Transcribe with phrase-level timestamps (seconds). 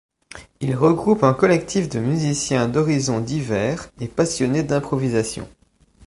[0.61, 5.47] Il regroupe un collectif de musiciens d'horizons divers et passionnés d'improvisation.